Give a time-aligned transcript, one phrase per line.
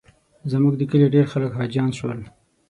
[0.51, 2.19] زموږ د کلي ډېر خلک حاجیان شول.